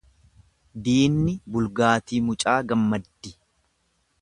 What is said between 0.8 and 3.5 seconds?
Diinni bulgaatii mucaa gammaddi.